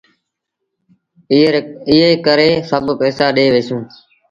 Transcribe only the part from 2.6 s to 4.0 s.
سڀ پئيسآ ڏي وهيٚسون۔